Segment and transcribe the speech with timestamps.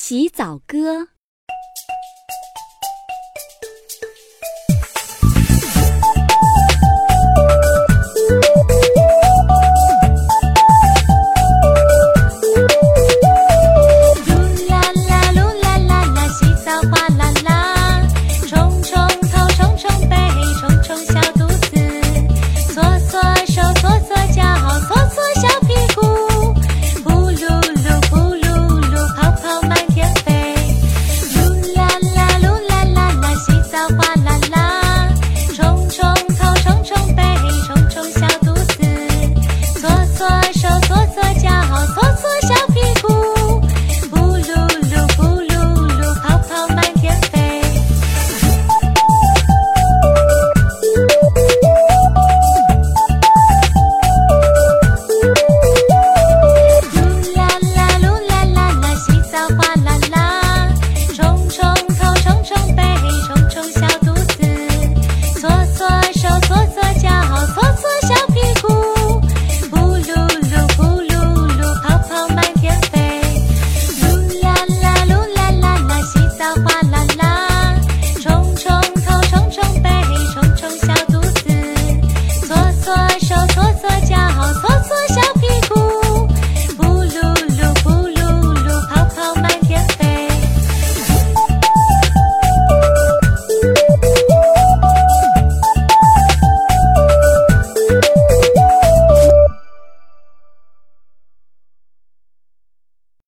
[0.00, 1.17] 洗澡歌。